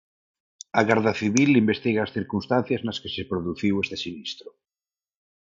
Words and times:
A 0.79 0.81
Garda 0.89 1.13
Civil 1.21 1.49
investiga 1.63 2.01
as 2.03 2.13
circunstancias 2.17 2.81
nas 2.85 2.99
que 3.01 3.09
se 3.15 3.27
produciu 3.31 3.73
este 3.83 3.97
sinistro. 4.03 4.49